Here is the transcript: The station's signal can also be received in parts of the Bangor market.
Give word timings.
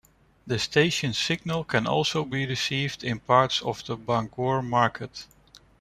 The 0.47 0.57
station's 0.57 1.19
signal 1.19 1.63
can 1.63 1.85
also 1.85 2.25
be 2.25 2.47
received 2.47 3.03
in 3.03 3.19
parts 3.19 3.61
of 3.61 3.85
the 3.85 3.95
Bangor 3.95 4.63
market. 4.63 5.27